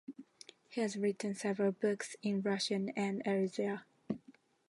He 0.67 0.81
has 0.81 0.97
written 0.97 1.35
several 1.35 1.73
books 1.73 2.15
in 2.23 2.41
Russian 2.41 2.89
and 2.95 3.23
Erzya. 3.23 3.83